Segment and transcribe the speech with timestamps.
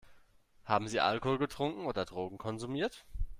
[0.65, 3.05] Haben Sie Alkohol getrunken oder Drogen konsumiert?